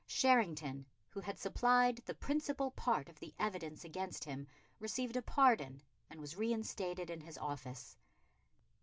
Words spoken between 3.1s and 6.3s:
the evidence against him, received a pardon and